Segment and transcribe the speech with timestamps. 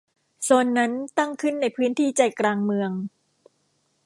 [0.43, 2.91] โซนนั้นตั้งขึ้นในพื้นที่ใจกลางเมือง